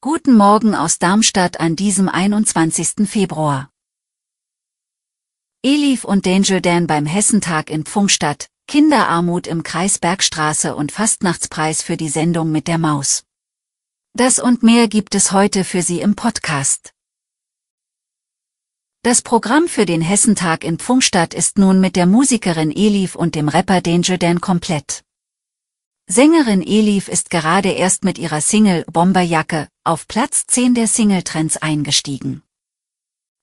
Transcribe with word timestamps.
Guten 0.00 0.36
Morgen 0.36 0.76
aus 0.76 1.00
Darmstadt 1.00 1.58
an 1.58 1.74
diesem 1.74 2.08
21. 2.08 3.08
Februar. 3.08 3.70
Elif 5.64 6.04
und 6.04 6.26
Danger 6.26 6.60
Dan 6.60 6.86
beim 6.86 7.06
Hessentag 7.06 7.70
in 7.70 7.84
Pfungstadt, 7.84 8.48
Kinderarmut 8.68 9.48
im 9.48 9.64
Kreis 9.64 9.98
Bergstraße 9.98 10.76
und 10.76 10.92
Fastnachtspreis 10.92 11.82
für 11.82 11.96
die 11.96 12.08
Sendung 12.08 12.52
mit 12.52 12.68
der 12.68 12.78
Maus. 12.78 13.24
Das 14.12 14.38
und 14.38 14.62
mehr 14.62 14.86
gibt 14.86 15.16
es 15.16 15.32
heute 15.32 15.64
für 15.64 15.82
Sie 15.82 16.00
im 16.00 16.14
Podcast. 16.14 16.92
Das 19.02 19.22
Programm 19.22 19.66
für 19.66 19.86
den 19.86 20.02
Hessentag 20.02 20.62
in 20.62 20.78
Pfungstadt 20.78 21.34
ist 21.34 21.58
nun 21.58 21.80
mit 21.80 21.96
der 21.96 22.06
Musikerin 22.06 22.70
Elif 22.70 23.16
und 23.16 23.34
dem 23.34 23.48
Rapper 23.48 23.80
Danger 23.80 24.18
Dan 24.18 24.40
komplett. 24.40 25.02
Sängerin 26.12 26.60
Elif 26.60 27.06
ist 27.06 27.30
gerade 27.30 27.68
erst 27.68 28.02
mit 28.02 28.18
ihrer 28.18 28.40
Single 28.40 28.84
Bomberjacke 28.90 29.68
auf 29.84 30.08
Platz 30.08 30.44
10 30.48 30.74
der 30.74 30.88
Singletrends 30.88 31.56
eingestiegen. 31.56 32.42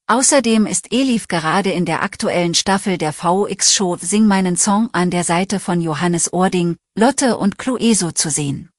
Außerdem 0.07 0.65
ist 0.65 0.91
Elif 0.91 1.29
gerade 1.29 1.71
in 1.71 1.85
der 1.85 2.03
aktuellen 2.03 2.55
Staffel 2.55 2.97
der 2.97 3.13
VX-Show 3.13 3.95
Sing 4.01 4.27
meinen 4.27 4.57
Song 4.57 4.89
an 4.91 5.11
der 5.11 5.23
Seite 5.23 5.61
von 5.61 5.79
Johannes 5.79 6.33
Ording, 6.33 6.75
Lotte 6.93 7.37
und 7.37 7.57
Clueso 7.57 8.11
zu 8.11 8.29
sehen. 8.29 8.69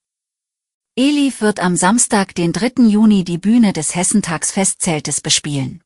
Elif 0.95 1.41
wird 1.41 1.59
am 1.59 1.75
Samstag, 1.75 2.35
den 2.35 2.53
3. 2.53 2.89
Juni 2.89 3.25
die 3.25 3.39
Bühne 3.39 3.73
des 3.73 3.95
Hessentagsfestzeltes 3.95 5.23
bespielen. 5.23 5.81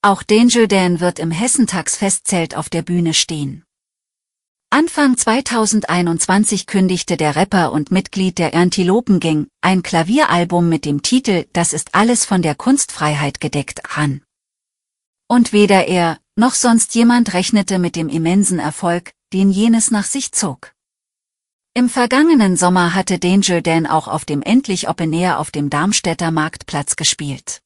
Auch 0.00 0.22
Danger 0.22 0.68
Dan 0.68 1.00
wird 1.00 1.18
im 1.18 1.30
Hessentagsfestzelt 1.30 2.56
auf 2.56 2.70
der 2.70 2.80
Bühne 2.80 3.12
stehen. 3.12 3.62
Anfang 4.76 5.16
2021 5.16 6.66
kündigte 6.66 7.16
der 7.16 7.36
Rapper 7.36 7.70
und 7.70 7.92
Mitglied 7.92 8.38
der 8.38 8.54
Antilopengang 8.54 9.46
ein 9.60 9.84
Klavieralbum 9.84 10.68
mit 10.68 10.84
dem 10.84 11.00
Titel 11.00 11.46
Das 11.52 11.72
ist 11.72 11.94
alles 11.94 12.24
von 12.24 12.42
der 12.42 12.56
Kunstfreiheit 12.56 13.40
gedeckt 13.40 13.96
an. 13.96 14.22
Und 15.28 15.52
weder 15.52 15.86
er, 15.86 16.18
noch 16.34 16.54
sonst 16.54 16.96
jemand 16.96 17.34
rechnete 17.34 17.78
mit 17.78 17.94
dem 17.94 18.08
immensen 18.08 18.58
Erfolg, 18.58 19.12
den 19.32 19.52
jenes 19.52 19.92
nach 19.92 20.06
sich 20.06 20.32
zog. 20.32 20.72
Im 21.74 21.88
vergangenen 21.88 22.56
Sommer 22.56 22.96
hatte 22.96 23.20
Danger 23.20 23.62
Dan 23.62 23.86
auch 23.86 24.08
auf 24.08 24.24
dem 24.24 24.42
Endlich 24.42 24.88
Open 24.88 25.14
auf 25.24 25.52
dem 25.52 25.70
Darmstädter 25.70 26.32
Marktplatz 26.32 26.96
gespielt. 26.96 27.62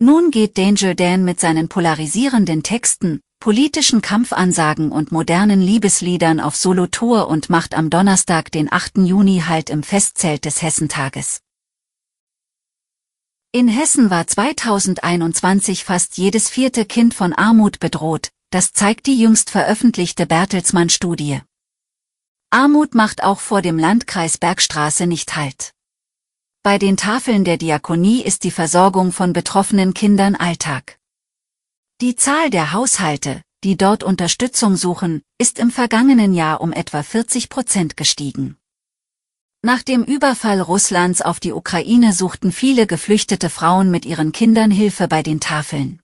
Nun 0.00 0.32
geht 0.32 0.58
Danger 0.58 0.96
Dan 0.96 1.24
mit 1.24 1.38
seinen 1.38 1.68
polarisierenden 1.68 2.64
Texten, 2.64 3.20
politischen 3.40 4.02
Kampfansagen 4.02 4.92
und 4.92 5.12
modernen 5.12 5.62
Liebesliedern 5.62 6.40
auf 6.40 6.56
Solo-Tour 6.56 7.26
und 7.26 7.48
macht 7.48 7.74
am 7.74 7.88
Donnerstag, 7.88 8.52
den 8.52 8.70
8. 8.70 8.98
Juni 8.98 9.42
Halt 9.46 9.70
im 9.70 9.82
Festzelt 9.82 10.44
des 10.44 10.60
Hessentages. 10.60 11.40
In 13.50 13.66
Hessen 13.66 14.10
war 14.10 14.26
2021 14.26 15.84
fast 15.84 16.18
jedes 16.18 16.50
vierte 16.50 16.84
Kind 16.84 17.14
von 17.14 17.32
Armut 17.32 17.80
bedroht, 17.80 18.30
das 18.50 18.74
zeigt 18.74 19.06
die 19.06 19.18
jüngst 19.18 19.48
veröffentlichte 19.48 20.26
Bertelsmann-Studie. 20.26 21.40
Armut 22.50 22.94
macht 22.94 23.24
auch 23.24 23.40
vor 23.40 23.62
dem 23.62 23.78
Landkreis 23.78 24.36
Bergstraße 24.36 25.06
nicht 25.06 25.34
Halt. 25.34 25.72
Bei 26.62 26.76
den 26.76 26.98
Tafeln 26.98 27.44
der 27.46 27.56
Diakonie 27.56 28.20
ist 28.20 28.44
die 28.44 28.50
Versorgung 28.50 29.12
von 29.12 29.32
betroffenen 29.32 29.94
Kindern 29.94 30.36
Alltag. 30.36 30.99
Die 32.00 32.16
Zahl 32.16 32.48
der 32.48 32.72
Haushalte, 32.72 33.42
die 33.62 33.76
dort 33.76 34.02
Unterstützung 34.02 34.74
suchen, 34.76 35.20
ist 35.36 35.58
im 35.58 35.70
vergangenen 35.70 36.32
Jahr 36.32 36.62
um 36.62 36.72
etwa 36.72 37.02
40 37.02 37.50
Prozent 37.50 37.98
gestiegen. 37.98 38.56
Nach 39.60 39.82
dem 39.82 40.04
Überfall 40.04 40.62
Russlands 40.62 41.20
auf 41.20 41.40
die 41.40 41.52
Ukraine 41.52 42.14
suchten 42.14 42.52
viele 42.52 42.86
geflüchtete 42.86 43.50
Frauen 43.50 43.90
mit 43.90 44.06
ihren 44.06 44.32
Kindern 44.32 44.70
Hilfe 44.70 45.08
bei 45.08 45.22
den 45.22 45.40
Tafeln. 45.40 46.00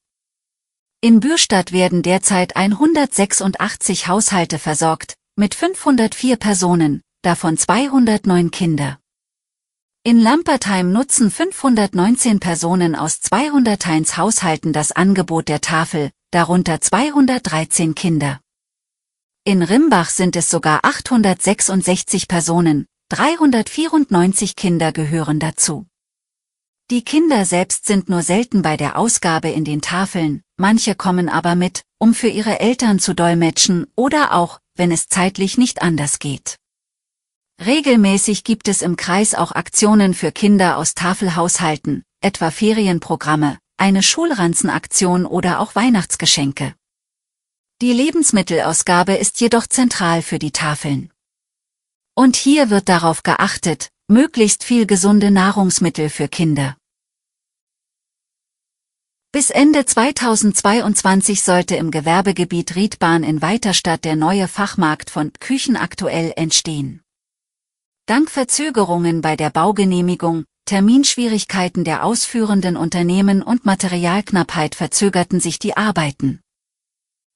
In 1.01 1.21
Bürstadt 1.21 1.73
werden 1.73 2.03
derzeit 2.03 2.57
186 2.57 4.07
Haushalte 4.07 4.59
versorgt, 4.59 5.15
mit 5.34 5.55
504 5.55 6.37
Personen, 6.37 7.01
davon 7.23 7.57
209 7.57 8.51
Kinder. 8.51 8.99
In 10.06 10.21
Lampertheim 10.21 10.93
nutzen 10.93 11.33
519 11.33 12.39
Personen 12.39 12.94
aus 12.94 13.21
201 13.22 14.17
Haushalten 14.17 14.72
das 14.72 14.93
Angebot 14.93 15.49
der 15.49 15.61
Tafel, 15.61 16.12
darunter 16.31 16.81
213 16.81 17.97
Kinder. 17.97 18.39
In 19.43 19.65
Rimbach 19.65 20.11
sind 20.11 20.37
es 20.37 20.49
sogar 20.49 20.84
866 20.84 22.28
Personen, 22.28 22.87
394 23.09 24.55
Kinder 24.55 24.93
gehören 24.93 25.41
dazu. 25.41 25.87
Die 26.93 27.03
Kinder 27.03 27.45
selbst 27.45 27.87
sind 27.87 28.09
nur 28.09 28.22
selten 28.22 28.62
bei 28.62 28.77
der 28.77 28.97
Ausgabe 28.97 29.49
in 29.49 29.65
den 29.65 29.81
Tafeln, 29.81 30.43
manche 30.56 30.95
kommen 30.95 31.28
aber 31.28 31.56
mit, 31.56 31.83
um 31.99 32.15
für 32.15 32.28
ihre 32.28 32.61
Eltern 32.61 33.00
zu 33.00 33.12
dolmetschen 33.12 33.89
oder 33.97 34.34
auch, 34.34 34.61
wenn 34.77 34.93
es 34.93 35.09
zeitlich 35.09 35.59
nicht 35.59 35.83
anders 35.83 36.21
geht. 36.21 36.59
Regelmäßig 37.65 38.44
gibt 38.44 38.69
es 38.69 38.83
im 38.83 38.97
Kreis 38.97 39.34
auch 39.34 39.53
Aktionen 39.53 40.12
für 40.12 40.31
Kinder 40.31 40.77
aus 40.77 40.94
Tafelhaushalten, 40.94 42.05
etwa 42.21 42.50
Ferienprogramme, 42.50 43.59
eine 43.78 44.03
Schulranzenaktion 44.03 45.25
oder 45.25 45.61
auch 45.61 45.75
Weihnachtsgeschenke. 45.75 46.75
Die 47.81 47.93
Lebensmittelausgabe 47.93 49.15
ist 49.15 49.41
jedoch 49.41 49.66
zentral 49.66 50.22
für 50.22 50.39
die 50.39 50.50
Tafeln. 50.50 51.11
Und 52.15 52.37
hier 52.37 52.71
wird 52.71 52.89
darauf 52.89 53.22
geachtet, 53.22 53.91
möglichst 54.06 54.62
viel 54.62 54.87
gesunde 54.87 55.31
Nahrungsmittel 55.31 56.11
für 56.11 56.28
Kinder. 56.28 56.77
Bis 59.33 59.50
Ende 59.50 59.84
2022 59.84 61.43
sollte 61.43 61.77
im 61.77 61.91
Gewerbegebiet 61.91 62.77
Riedbahn 62.77 63.22
in 63.22 63.43
Weiterstadt 63.43 64.05
der 64.05 64.16
neue 64.16 64.49
Fachmarkt 64.49 65.11
von 65.11 65.33
Küchen 65.41 65.77
aktuell 65.77 66.33
entstehen. 66.37 67.03
Dank 68.09 68.31
Verzögerungen 68.31 69.21
bei 69.21 69.34
der 69.34 69.50
Baugenehmigung, 69.50 70.44
Terminschwierigkeiten 70.65 71.83
der 71.83 72.05
ausführenden 72.05 72.77
Unternehmen 72.77 73.43
und 73.43 73.67
Materialknappheit 73.67 74.77
verzögerten 74.77 75.41
sich 75.41 75.59
die 75.59 75.77
Arbeiten. 75.77 76.41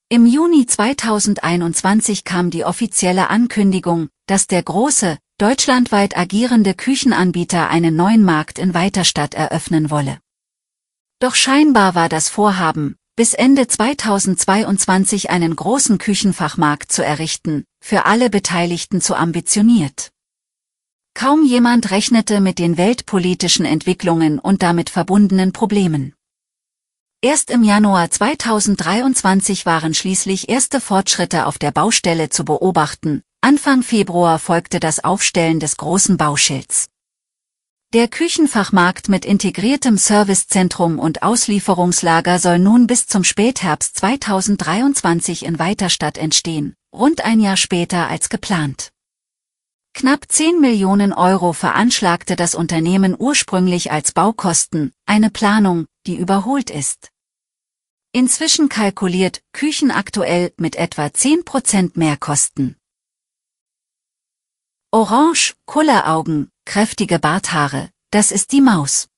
Im 0.09 0.27
Juni 0.27 0.67
2021 0.67 2.23
kam 2.23 2.51
die 2.51 2.65
offizielle 2.65 3.31
Ankündigung, 3.31 4.11
dass 4.27 4.47
der 4.47 4.63
große, 4.63 5.19
deutschlandweit 5.39 6.17
agierende 6.17 6.75
Küchenanbieter 6.75 7.69
einen 7.69 7.97
neuen 7.97 8.23
Markt 8.23 8.61
in 8.61 8.73
Weiterstadt 8.73 9.35
eröffnen 9.35 9.91
wolle. 9.91 10.21
Doch 11.19 11.35
scheinbar 11.35 11.97
war 11.97 12.09
das 12.09 12.29
Vorhaben, 12.29 12.95
bis 13.17 13.35
Ende 13.35 13.67
2022 13.67 15.31
einen 15.31 15.57
großen 15.57 15.99
Küchenfachmarkt 15.99 16.93
zu 16.93 17.05
errichten, 17.05 17.65
für 17.81 18.07
alle 18.07 18.31
Beteiligten 18.31 19.01
zu 19.01 19.17
ambitioniert. 19.17 20.13
Kaum 21.15 21.45
jemand 21.45 21.91
rechnete 21.91 22.41
mit 22.41 22.59
den 22.59 22.77
weltpolitischen 22.77 23.65
Entwicklungen 23.67 24.39
und 24.39 24.63
damit 24.63 24.91
verbundenen 24.91 25.53
Problemen. 25.53 26.15
Erst 27.23 27.51
im 27.51 27.63
Januar 27.63 28.11
2023 28.11 29.67
waren 29.67 29.93
schließlich 29.93 30.49
erste 30.49 30.81
Fortschritte 30.81 31.47
auf 31.47 31.59
der 31.59 31.71
Baustelle 31.71 32.31
zu 32.31 32.47
beobachten, 32.47 33.23
Anfang 33.43 33.83
Februar 33.83 34.39
folgte 34.39 34.81
das 34.81 35.05
Aufstellen 35.05 35.61
des 35.61 35.77
großen 35.77 36.17
Bauschilds. 36.17 36.89
Der 37.93 38.07
Küchenfachmarkt 38.07 39.09
mit 39.09 39.25
integriertem 39.25 39.99
Servicezentrum 39.99 40.99
und 40.99 41.23
Auslieferungslager 41.23 42.39
soll 42.39 42.61
nun 42.61 42.87
bis 42.87 43.07
zum 43.07 43.25
Spätherbst 43.25 43.99
2023 43.99 45.45
in 45.45 45.59
Weiterstadt 45.59 46.17
entstehen, 46.17 46.75
rund 46.95 47.25
ein 47.25 47.41
Jahr 47.41 47.57
später 47.57 48.09
als 48.09 48.29
geplant. 48.29 48.93
Knapp 49.93 50.31
10 50.31 50.61
Millionen 50.61 51.13
Euro 51.13 51.53
veranschlagte 51.53 52.37
das 52.37 52.55
Unternehmen 52.55 53.15
ursprünglich 53.19 53.93
als 53.93 54.13
Baukosten, 54.13 54.93
eine 55.05 55.31
Planung, 55.31 55.87
die 56.07 56.17
überholt 56.17 56.71
ist. 56.71 57.11
Inzwischen 58.13 58.69
kalkuliert 58.69 59.43
Küchen 59.53 59.91
aktuell 59.91 60.53
mit 60.57 60.77
etwa 60.77 61.13
10 61.13 61.45
Prozent 61.45 61.97
Mehrkosten. 61.97 62.77
Orange, 64.91 65.55
Kulleraugen, 65.67 66.51
kräftige 66.65 67.19
Barthaare, 67.19 67.91
das 68.11 68.33
ist 68.33 68.53
die 68.53 68.61
Maus. 68.61 69.09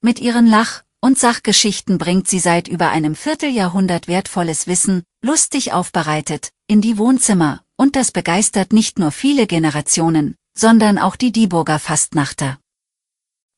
Mit 0.00 0.18
ihren 0.18 0.46
Lach- 0.46 0.82
und 1.00 1.18
Sachgeschichten 1.18 1.98
bringt 1.98 2.26
sie 2.26 2.40
seit 2.40 2.68
über 2.68 2.88
einem 2.88 3.14
Vierteljahrhundert 3.14 4.08
wertvolles 4.08 4.66
Wissen, 4.66 5.04
lustig 5.22 5.72
aufbereitet, 5.72 6.50
in 6.66 6.80
die 6.80 6.98
Wohnzimmer, 6.98 7.64
und 7.80 7.96
das 7.96 8.12
begeistert 8.12 8.74
nicht 8.74 8.98
nur 8.98 9.10
viele 9.10 9.46
Generationen, 9.46 10.34
sondern 10.54 10.98
auch 10.98 11.16
die 11.16 11.32
Dieburger 11.32 11.78
Fastnachter. 11.78 12.58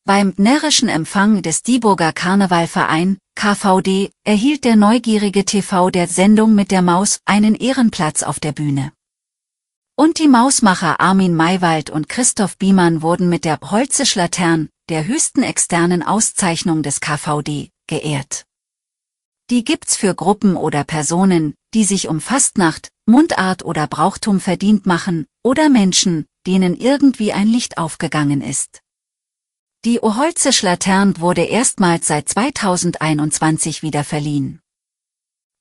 Beim 0.05 0.33
närrischen 0.37 0.89
Empfang 0.89 1.43
des 1.43 1.65
Dieburger 1.65 2.13
Karnevalverein, 2.13 3.19
KVD, 3.35 4.13
erhielt 4.23 4.63
der 4.63 4.77
neugierige 4.77 5.45
TV 5.45 5.91
der 5.91 6.07
Sendung 6.07 6.55
mit 6.55 6.71
der 6.71 6.83
Maus 6.83 7.19
einen 7.25 7.57
Ehrenplatz 7.57 8.23
auf 8.23 8.39
der 8.39 8.53
Bühne. 8.53 8.93
Und 9.97 10.21
die 10.21 10.29
Mausmacher 10.29 11.01
Armin 11.01 11.35
Maywald 11.35 11.91
und 11.91 12.09
Christoph 12.09 12.57
Biemann 12.59 13.03
wurden 13.03 13.29
mit 13.29 13.45
der 13.45 13.59
Holzischlatern, 13.61 14.69
der 14.89 15.05
höchsten 15.05 15.43
externen 15.43 16.05
Auszeichnung 16.05 16.85
des 16.85 17.01
KVD, 17.01 17.71
geehrt. 17.89 18.45
Die 19.51 19.65
gibt's 19.65 19.97
für 19.97 20.15
Gruppen 20.15 20.57
oder 20.57 20.85
Personen, 20.85 21.55
die 21.75 21.83
sich 21.83 22.07
um 22.07 22.21
Fastnacht, 22.21 22.92
Mundart 23.07 23.65
oder 23.65 23.89
Brauchtum 23.89 24.39
verdient 24.39 24.87
machen, 24.87 25.27
oder 25.43 25.69
Menschen, 25.69 26.27
denen 26.47 26.77
irgendwie 26.77 27.33
ein 27.33 27.49
Licht 27.49 27.77
aufgegangen 27.77 28.41
ist. 28.41 28.81
Die 29.85 30.01
Oholzisch 30.01 30.63
Latern 30.63 31.19
wurde 31.19 31.43
erstmals 31.43 32.07
seit 32.07 32.29
2021 32.29 33.83
wieder 33.83 34.05
verliehen. 34.05 34.61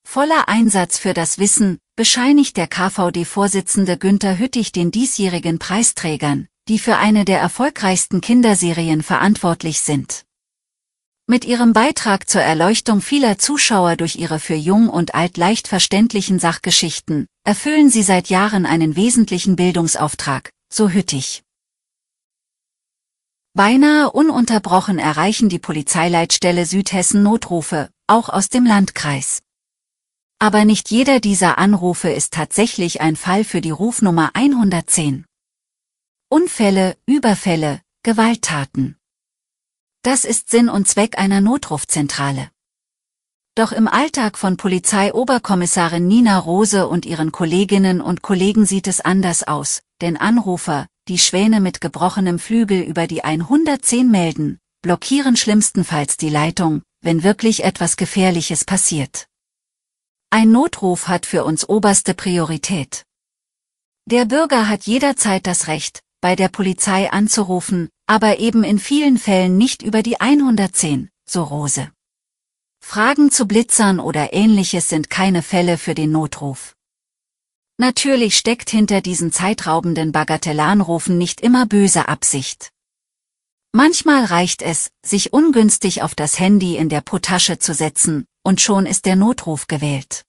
Voller 0.07 0.47
Einsatz 0.47 0.99
für 0.99 1.15
das 1.15 1.39
Wissen 1.39 1.79
bescheinigt 1.95 2.57
der 2.57 2.67
KVD-Vorsitzende 2.67 3.97
Günther 3.97 4.37
Hüttich 4.37 4.71
den 4.71 4.91
diesjährigen 4.91 5.57
Preisträgern, 5.57 6.47
die 6.67 6.77
für 6.77 6.97
eine 6.97 7.25
der 7.25 7.39
erfolgreichsten 7.39 8.21
Kinderserien 8.21 9.01
verantwortlich 9.01 9.81
sind. 9.81 10.25
Mit 11.25 11.45
ihrem 11.45 11.73
Beitrag 11.73 12.29
zur 12.29 12.41
Erleuchtung 12.41 13.01
vieler 13.01 13.39
Zuschauer 13.39 13.95
durch 13.95 14.17
ihre 14.17 14.39
für 14.39 14.55
jung 14.55 14.89
und 14.89 15.15
alt 15.15 15.37
leicht 15.37 15.67
verständlichen 15.67 16.37
Sachgeschichten 16.37 17.27
erfüllen 17.43 17.89
sie 17.89 18.03
seit 18.03 18.29
Jahren 18.29 18.65
einen 18.65 18.95
wesentlichen 18.95 19.55
Bildungsauftrag, 19.55 20.51
so 20.71 20.89
Hüttich. 20.89 21.43
Beinahe 23.53 24.11
ununterbrochen 24.11 24.99
erreichen 24.99 25.49
die 25.49 25.59
Polizeileitstelle 25.59 26.65
Südhessen 26.65 27.23
Notrufe, 27.23 27.89
auch 28.07 28.29
aus 28.29 28.49
dem 28.49 28.65
Landkreis. 28.65 29.41
Aber 30.39 30.63
nicht 30.63 30.89
jeder 30.89 31.19
dieser 31.19 31.57
Anrufe 31.57 32.09
ist 32.09 32.33
tatsächlich 32.33 33.01
ein 33.01 33.15
Fall 33.15 33.43
für 33.43 33.59
die 33.59 33.71
Rufnummer 33.71 34.31
110. 34.35 35.25
Unfälle, 36.29 36.97
Überfälle, 37.05 37.81
Gewalttaten. 38.03 38.97
Das 40.03 40.23
ist 40.23 40.49
Sinn 40.49 40.69
und 40.69 40.87
Zweck 40.87 41.19
einer 41.19 41.41
Notrufzentrale. 41.41 42.50
Doch 43.55 43.73
im 43.73 43.89
Alltag 43.89 44.37
von 44.37 44.55
Polizeioberkommissarin 44.55 46.07
Nina 46.07 46.39
Rose 46.39 46.87
und 46.87 47.05
ihren 47.05 47.33
Kolleginnen 47.33 47.99
und 47.99 48.21
Kollegen 48.21 48.65
sieht 48.65 48.87
es 48.87 49.01
anders 49.01 49.43
aus, 49.43 49.81
denn 49.99 50.15
Anrufer, 50.15 50.87
die 51.09 51.17
Schwäne 51.17 51.59
mit 51.59 51.81
gebrochenem 51.81 52.39
Flügel 52.39 52.81
über 52.81 53.07
die 53.07 53.25
110 53.25 54.09
melden, 54.09 54.57
blockieren 54.81 55.35
schlimmstenfalls 55.35 56.15
die 56.15 56.29
Leitung, 56.29 56.81
wenn 57.01 57.23
wirklich 57.23 57.65
etwas 57.65 57.97
Gefährliches 57.97 58.63
passiert. 58.63 59.27
Ein 60.29 60.51
Notruf 60.51 61.09
hat 61.09 61.25
für 61.25 61.43
uns 61.43 61.67
oberste 61.67 62.13
Priorität. 62.13 63.03
Der 64.05 64.23
Bürger 64.23 64.69
hat 64.69 64.83
jederzeit 64.83 65.45
das 65.45 65.67
Recht, 65.67 65.99
bei 66.21 66.37
der 66.37 66.47
Polizei 66.47 67.11
anzurufen, 67.11 67.89
aber 68.07 68.39
eben 68.39 68.63
in 68.63 68.79
vielen 68.79 69.17
Fällen 69.17 69.57
nicht 69.57 69.81
über 69.81 70.03
die 70.03 70.21
110, 70.21 71.09
so 71.25 71.43
Rose. 71.43 71.91
Fragen 72.81 73.31
zu 73.31 73.45
Blitzern 73.45 74.01
oder 74.01 74.33
ähnliches 74.33 74.89
sind 74.89 75.09
keine 75.09 75.43
Fälle 75.43 75.77
für 75.77 75.95
den 75.95 76.11
Notruf. 76.11 76.75
Natürlich 77.77 78.35
steckt 78.35 78.69
hinter 78.69 78.99
diesen 78.99 79.31
zeitraubenden 79.31 80.11
Bagatellanrufen 80.11 81.17
nicht 81.17 81.39
immer 81.39 81.65
böse 81.65 82.09
Absicht. 82.09 82.71
Manchmal 83.71 84.25
reicht 84.25 84.61
es, 84.61 84.91
sich 85.05 85.31
ungünstig 85.31 86.01
auf 86.03 86.13
das 86.13 86.37
Handy 86.37 86.75
in 86.75 86.89
der 86.89 86.99
Potasche 86.99 87.57
zu 87.59 87.73
setzen, 87.73 88.25
und 88.43 88.59
schon 88.59 88.85
ist 88.85 89.05
der 89.05 89.15
Notruf 89.15 89.67
gewählt. 89.67 90.25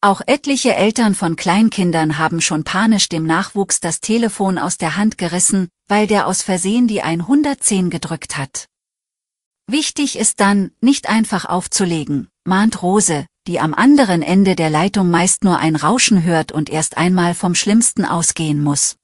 Auch 0.00 0.20
etliche 0.24 0.74
Eltern 0.76 1.16
von 1.16 1.34
Kleinkindern 1.34 2.18
haben 2.18 2.40
schon 2.40 2.62
panisch 2.62 3.08
dem 3.08 3.26
Nachwuchs 3.26 3.80
das 3.80 4.00
Telefon 4.00 4.58
aus 4.58 4.78
der 4.78 4.96
Hand 4.96 5.18
gerissen, 5.18 5.68
weil 5.88 6.06
der 6.06 6.28
aus 6.28 6.42
Versehen 6.42 6.86
die 6.86 7.02
110 7.02 7.90
gedrückt 7.90 8.36
hat. 8.36 8.68
Wichtig 9.68 10.16
ist 10.16 10.38
dann, 10.40 10.70
nicht 10.80 11.08
einfach 11.08 11.44
aufzulegen, 11.44 12.28
mahnt 12.44 12.82
Rose, 12.82 13.26
die 13.48 13.58
am 13.58 13.74
anderen 13.74 14.22
Ende 14.22 14.54
der 14.54 14.70
Leitung 14.70 15.10
meist 15.10 15.42
nur 15.42 15.58
ein 15.58 15.74
Rauschen 15.74 16.22
hört 16.22 16.52
und 16.52 16.70
erst 16.70 16.96
einmal 16.96 17.34
vom 17.34 17.56
Schlimmsten 17.56 18.04
ausgehen 18.04 18.62
muss. 18.62 18.96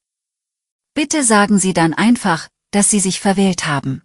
Bitte 0.95 1.25
sagen 1.25 1.59
Sie 1.59 1.73
dann 1.73 1.95
einfach, 1.95 2.49
dass 2.71 2.91
Sie 2.91 3.01
sich 3.01 3.19
verwählt 3.19 3.67
haben. 3.67 4.03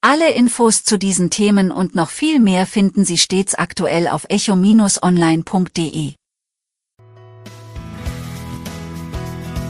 Alle 0.00 0.32
Infos 0.32 0.84
zu 0.84 0.98
diesen 0.98 1.28
Themen 1.30 1.70
und 1.70 1.94
noch 1.94 2.10
viel 2.10 2.38
mehr 2.38 2.66
finden 2.66 3.04
Sie 3.04 3.18
stets 3.18 3.54
aktuell 3.54 4.08
auf 4.08 4.26
echo-online.de. 4.28 6.14